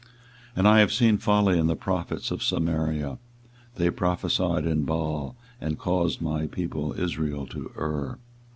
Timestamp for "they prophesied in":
3.75-4.83